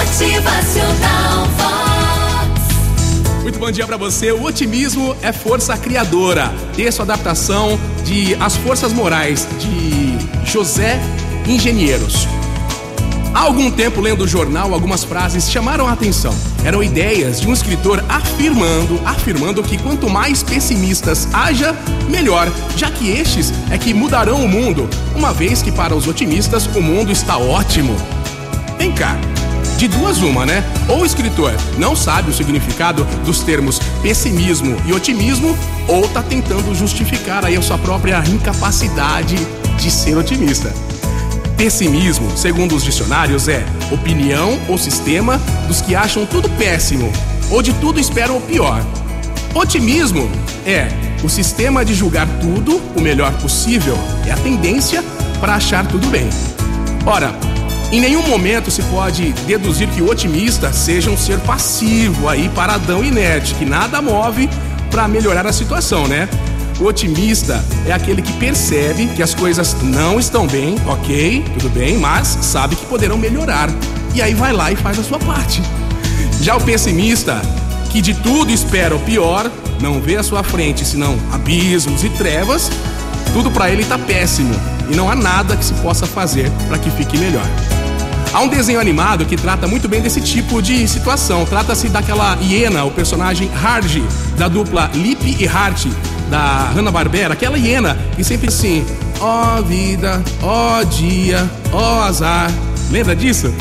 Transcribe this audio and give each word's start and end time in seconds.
Motivacional 0.00 1.44
Vox. 1.58 3.42
Muito 3.42 3.58
bom 3.58 3.70
dia 3.70 3.86
para 3.86 3.98
você. 3.98 4.32
O 4.32 4.44
otimismo 4.44 5.14
é 5.20 5.30
força 5.30 5.76
criadora. 5.76 6.50
Texto 6.74 7.02
adaptação 7.02 7.78
de 8.02 8.34
As 8.36 8.56
Forças 8.56 8.94
Morais 8.94 9.46
de 9.58 10.50
José 10.50 10.98
Engenheiros. 11.46 12.26
Há 13.34 13.40
algum 13.40 13.70
tempo, 13.70 14.00
lendo 14.00 14.24
o 14.24 14.28
jornal, 14.28 14.72
algumas 14.72 15.04
frases 15.04 15.50
chamaram 15.50 15.86
a 15.86 15.92
atenção. 15.92 16.34
Eram 16.64 16.82
ideias 16.82 17.38
de 17.38 17.46
um 17.46 17.52
escritor 17.52 18.02
afirmando, 18.08 18.98
afirmando 19.04 19.62
que 19.62 19.76
quanto 19.76 20.08
mais 20.08 20.42
pessimistas 20.42 21.28
haja, 21.34 21.76
melhor, 22.08 22.50
já 22.74 22.90
que 22.90 23.10
estes 23.10 23.52
é 23.70 23.76
que 23.76 23.92
mudarão 23.92 24.42
o 24.42 24.48
mundo, 24.48 24.88
uma 25.14 25.34
vez 25.34 25.60
que 25.60 25.70
para 25.70 25.94
os 25.94 26.08
otimistas 26.08 26.64
o 26.74 26.80
mundo 26.80 27.12
está 27.12 27.36
ótimo. 27.36 27.94
Vem 28.78 28.92
cá, 28.92 29.14
de 29.80 29.88
duas 29.88 30.18
uma, 30.18 30.44
né? 30.44 30.62
Ou 30.90 31.00
o 31.00 31.06
escritor 31.06 31.54
não 31.78 31.96
sabe 31.96 32.30
o 32.30 32.34
significado 32.34 33.02
dos 33.24 33.40
termos 33.40 33.78
pessimismo 34.02 34.76
e 34.84 34.92
otimismo, 34.92 35.56
ou 35.88 36.06
tá 36.06 36.22
tentando 36.22 36.74
justificar 36.74 37.46
aí 37.46 37.56
a 37.56 37.62
sua 37.62 37.78
própria 37.78 38.22
incapacidade 38.28 39.36
de 39.78 39.90
ser 39.90 40.18
otimista. 40.18 40.70
Pessimismo, 41.56 42.30
segundo 42.36 42.76
os 42.76 42.84
dicionários, 42.84 43.48
é 43.48 43.64
opinião 43.90 44.60
ou 44.68 44.76
sistema 44.76 45.40
dos 45.66 45.80
que 45.80 45.94
acham 45.94 46.26
tudo 46.26 46.50
péssimo 46.50 47.10
ou 47.50 47.62
de 47.62 47.72
tudo 47.72 47.98
esperam 47.98 48.36
o 48.36 48.40
pior. 48.42 48.84
Otimismo 49.54 50.30
é 50.66 50.88
o 51.24 51.28
sistema 51.30 51.86
de 51.86 51.94
julgar 51.94 52.28
tudo 52.38 52.82
o 52.94 53.00
melhor 53.00 53.32
possível, 53.40 53.96
é 54.26 54.30
a 54.30 54.36
tendência 54.36 55.02
para 55.40 55.54
achar 55.54 55.86
tudo 55.86 56.06
bem. 56.08 56.28
Ora, 57.06 57.34
em 57.92 58.00
nenhum 58.00 58.22
momento 58.28 58.70
se 58.70 58.82
pode 58.84 59.32
deduzir 59.46 59.88
que 59.88 60.00
o 60.00 60.08
otimista 60.08 60.72
seja 60.72 61.10
um 61.10 61.16
ser 61.16 61.40
passivo 61.40 62.28
aí, 62.28 62.48
paradão 62.50 63.02
inerte, 63.02 63.54
que 63.54 63.64
nada 63.64 64.00
move 64.00 64.48
para 64.90 65.08
melhorar 65.08 65.44
a 65.46 65.52
situação, 65.52 66.06
né? 66.06 66.28
O 66.78 66.84
otimista 66.84 67.62
é 67.84 67.92
aquele 67.92 68.22
que 68.22 68.32
percebe 68.34 69.06
que 69.08 69.22
as 69.22 69.34
coisas 69.34 69.76
não 69.82 70.20
estão 70.20 70.46
bem, 70.46 70.76
ok, 70.86 71.44
tudo 71.58 71.68
bem, 71.68 71.98
mas 71.98 72.38
sabe 72.42 72.76
que 72.76 72.86
poderão 72.86 73.18
melhorar. 73.18 73.68
E 74.14 74.22
aí 74.22 74.34
vai 74.34 74.52
lá 74.52 74.70
e 74.70 74.76
faz 74.76 74.98
a 74.98 75.02
sua 75.02 75.18
parte. 75.18 75.60
Já 76.40 76.56
o 76.56 76.60
pessimista, 76.60 77.42
que 77.90 78.00
de 78.00 78.14
tudo 78.14 78.52
espera 78.52 78.94
o 78.94 79.00
pior, 79.00 79.50
não 79.80 80.00
vê 80.00 80.16
à 80.16 80.22
sua 80.22 80.44
frente 80.44 80.84
senão 80.84 81.18
abismos 81.32 82.04
e 82.04 82.08
trevas, 82.10 82.70
tudo 83.32 83.50
para 83.50 83.68
ele 83.68 83.84
tá 83.84 83.98
péssimo 83.98 84.54
e 84.88 84.94
não 84.94 85.10
há 85.10 85.14
nada 85.14 85.56
que 85.56 85.64
se 85.64 85.74
possa 85.74 86.06
fazer 86.06 86.50
para 86.68 86.78
que 86.78 86.90
fique 86.90 87.18
melhor. 87.18 87.46
Há 88.32 88.40
um 88.40 88.48
desenho 88.48 88.78
animado 88.78 89.26
que 89.26 89.36
trata 89.36 89.66
muito 89.66 89.88
bem 89.88 90.00
desse 90.00 90.20
tipo 90.20 90.62
de 90.62 90.86
situação. 90.86 91.44
Trata-se 91.44 91.88
daquela 91.88 92.38
hiena, 92.40 92.84
o 92.84 92.90
personagem 92.92 93.50
Hardy, 93.52 94.04
da 94.38 94.46
dupla 94.46 94.88
Lip 94.94 95.36
e 95.38 95.48
Hart, 95.48 95.86
da 96.30 96.70
Hanna-Barbera, 96.72 97.34
aquela 97.34 97.58
hiena 97.58 97.98
que 98.14 98.22
sempre 98.22 98.46
assim, 98.46 98.86
ó 99.20 99.58
oh, 99.58 99.62
vida, 99.64 100.22
ó 100.42 100.78
oh, 100.78 100.84
dia, 100.84 101.50
ó 101.72 101.98
oh, 101.98 102.02
azar. 102.02 102.50
Lembra 102.90 103.16
disso? 103.16 103.52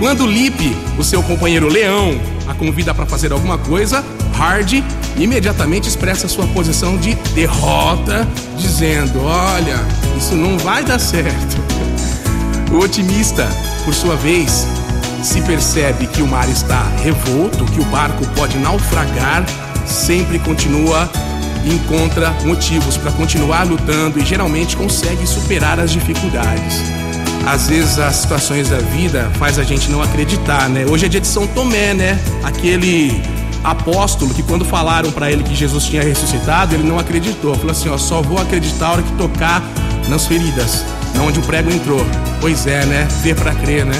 Quando 0.00 0.26
Lip, 0.26 0.76
o 0.98 1.04
seu 1.04 1.22
companheiro 1.22 1.68
leão, 1.68 2.20
a 2.48 2.54
convida 2.54 2.92
para 2.92 3.06
fazer 3.06 3.32
alguma 3.32 3.56
coisa, 3.56 4.04
Hardy 4.36 4.82
imediatamente 5.16 5.88
expressa 5.88 6.26
sua 6.26 6.46
posição 6.48 6.96
de 6.96 7.14
derrota, 7.34 8.26
dizendo: 8.56 9.22
Olha, 9.24 9.76
isso 10.16 10.34
não 10.34 10.58
vai 10.58 10.82
dar 10.82 10.98
certo. 10.98 11.56
O 12.72 12.78
otimista, 12.78 13.48
por 13.84 13.94
sua 13.94 14.16
vez, 14.16 14.66
se 15.22 15.40
percebe 15.42 16.06
que 16.06 16.22
o 16.22 16.26
mar 16.26 16.48
está 16.48 16.82
revolto, 17.02 17.64
que 17.64 17.80
o 17.80 17.84
barco 17.86 18.26
pode 18.36 18.56
naufragar, 18.58 19.44
sempre 19.86 20.38
continua 20.38 21.10
encontra 21.66 22.30
motivos 22.44 22.96
para 22.96 23.12
continuar 23.12 23.64
lutando 23.64 24.18
e 24.18 24.24
geralmente 24.24 24.76
consegue 24.76 25.26
superar 25.26 25.78
as 25.78 25.90
dificuldades. 25.90 26.82
Às 27.46 27.68
vezes 27.68 27.98
as 27.98 28.16
situações 28.16 28.68
da 28.68 28.78
vida 28.78 29.30
faz 29.38 29.58
a 29.58 29.62
gente 29.62 29.90
não 29.90 30.02
acreditar, 30.02 30.68
né? 30.68 30.84
Hoje 30.86 31.06
é 31.06 31.08
dia 31.08 31.20
de 31.20 31.26
São 31.26 31.46
Tomé, 31.46 31.94
né? 31.94 32.18
Aquele 32.42 33.22
apóstolo 33.64 34.34
que 34.34 34.42
quando 34.42 34.64
falaram 34.64 35.10
para 35.10 35.30
ele 35.30 35.42
que 35.42 35.54
Jesus 35.54 35.84
tinha 35.84 36.02
ressuscitado, 36.02 36.74
ele 36.74 36.86
não 36.86 36.98
acreditou. 36.98 37.54
Falou 37.54 37.72
assim, 37.72 37.88
ó, 37.88 37.96
só 37.96 38.20
vou 38.20 38.38
acreditar 38.38 38.88
a 38.88 38.92
hora 38.92 39.02
que 39.02 39.12
tocar 39.12 39.62
nas 40.08 40.26
feridas, 40.26 40.84
onde 41.20 41.38
o 41.38 41.42
prego 41.42 41.70
entrou. 41.70 42.04
Pois 42.40 42.66
é, 42.66 42.84
né? 42.86 43.08
Ver 43.22 43.34
para 43.34 43.54
crer, 43.54 43.84
né? 43.84 43.94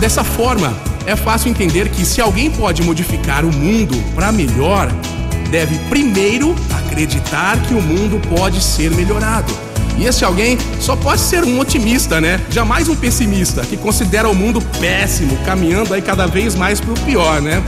Dessa 0.00 0.22
forma, 0.24 0.74
é 1.06 1.14
fácil 1.14 1.50
entender 1.50 1.88
que 1.88 2.04
se 2.04 2.20
alguém 2.20 2.50
pode 2.50 2.82
modificar 2.82 3.44
o 3.44 3.52
mundo 3.52 3.96
para 4.14 4.32
melhor, 4.32 4.90
deve 5.50 5.78
primeiro 5.88 6.54
acreditar 6.78 7.60
que 7.62 7.74
o 7.74 7.80
mundo 7.80 8.20
pode 8.36 8.62
ser 8.62 8.90
melhorado. 8.90 9.52
E 9.96 10.04
esse 10.04 10.24
alguém 10.24 10.58
só 10.80 10.94
pode 10.94 11.20
ser 11.20 11.42
um 11.44 11.58
otimista, 11.58 12.20
né? 12.20 12.40
Jamais 12.50 12.88
um 12.88 12.94
pessimista 12.94 13.62
que 13.62 13.76
considera 13.76 14.28
o 14.28 14.34
mundo 14.34 14.60
péssimo, 14.78 15.36
caminhando 15.46 15.94
aí 15.94 16.02
cada 16.02 16.26
vez 16.26 16.54
mais 16.54 16.80
para 16.80 16.92
o 16.92 17.00
pior, 17.00 17.40
né? 17.40 17.62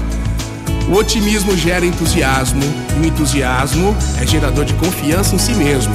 O 0.88 0.94
otimismo 0.94 1.56
gera 1.56 1.87
entusiasmo 1.87 2.62
e 2.97 3.00
o 3.00 3.06
entusiasmo 3.06 3.97
é 4.20 4.26
gerador 4.26 4.65
de 4.65 4.75
confiança 4.75 5.34
em 5.34 5.38
si 5.38 5.53
mesmo. 5.53 5.93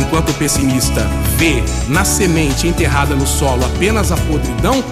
Enquanto 0.00 0.30
o 0.30 0.34
pessimista 0.34 1.06
vê 1.36 1.62
na 1.88 2.04
semente 2.04 2.66
enterrada 2.66 3.14
no 3.14 3.26
solo 3.26 3.64
apenas 3.64 4.10
a 4.10 4.16
podridão, 4.16 4.82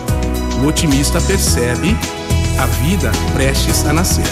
o 0.63 0.67
otimista 0.67 1.21
percebe 1.21 1.97
a 2.59 2.67
vida 2.67 3.11
prestes 3.33 3.87
a 3.87 3.93
nascer. 3.93 4.27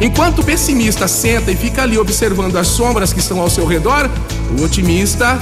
Enquanto 0.00 0.40
o 0.40 0.44
pessimista 0.44 1.08
senta 1.08 1.50
e 1.50 1.56
fica 1.56 1.82
ali 1.82 1.98
observando 1.98 2.56
as 2.56 2.68
sombras 2.68 3.12
que 3.12 3.18
estão 3.18 3.40
ao 3.40 3.50
seu 3.50 3.66
redor, 3.66 4.08
o 4.56 4.62
otimista 4.62 5.38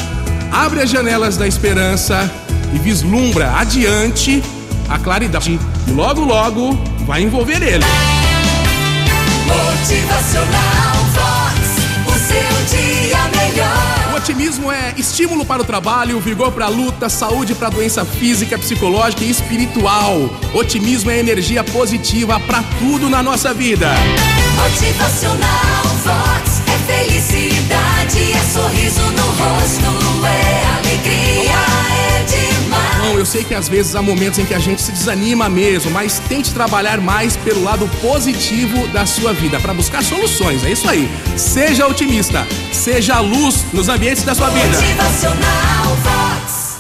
abre 0.51 0.81
as 0.81 0.91
janelas 0.91 1.37
da 1.37 1.47
esperança 1.47 2.31
e 2.73 2.79
vislumbra 2.79 3.53
adiante 3.59 4.43
a 4.89 4.99
claridade. 4.99 5.59
E 5.87 5.91
logo, 5.91 6.25
logo 6.25 6.79
vai 7.07 7.23
envolver 7.23 7.63
ele. 7.63 7.85
Motivacional 9.47 10.26
estímulo 14.97 15.45
para 15.45 15.63
o 15.63 15.65
trabalho, 15.65 16.21
vigor 16.21 16.53
para 16.53 16.67
a 16.67 16.69
luta, 16.69 17.09
saúde 17.09 17.55
para 17.55 17.69
a 17.69 17.71
doença 17.71 18.05
física, 18.05 18.59
psicológica 18.59 19.25
e 19.25 19.31
espiritual. 19.31 20.31
Otimismo 20.55 21.11
é 21.11 21.19
energia 21.19 21.63
positiva 21.63 22.41
para 22.41 22.63
tudo 22.79 23.09
na 23.09 23.23
nossa 23.23 23.53
vida. 23.53 23.91
Eu 33.27 33.31
sei 33.33 33.43
que 33.43 33.55
às 33.57 33.69
vezes 33.69 33.97
há 33.97 34.01
momentos 34.01 34.39
em 34.39 34.45
que 34.45 34.55
a 34.55 34.59
gente 34.61 34.81
se 34.81 34.93
desanima 34.93 35.49
mesmo, 35.49 35.91
mas 35.91 36.21
tente 36.29 36.55
trabalhar 36.55 37.01
mais 37.01 37.37
pelo 37.37 37.61
lado 37.61 37.89
positivo 38.01 38.87
da 38.89 39.05
sua 39.05 39.33
vida 39.33 39.59
para 39.59 39.75
buscar 39.75 40.05
soluções. 40.05 40.63
É 40.65 40.71
isso 40.71 40.89
aí. 40.89 41.11
Seja 41.37 41.89
otimista, 41.89 42.47
seja 42.73 43.19
luz 43.19 43.67
nos 43.73 43.89
ambientes 43.89 44.23
da 44.23 44.33
sua 44.33 44.49
vida. 44.51 44.69
Motivacional. 44.69 46.26